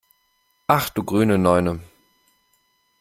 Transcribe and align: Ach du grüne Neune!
Ach 0.65 0.89
du 0.89 1.03
grüne 1.03 1.37
Neune! 1.37 1.79